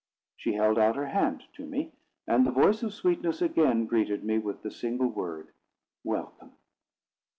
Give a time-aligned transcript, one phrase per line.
[0.35, 1.91] She held out her hand to me,
[2.25, 5.49] and the voice of sweetness again greeted me, with the single word,
[6.03, 6.53] "Welcome."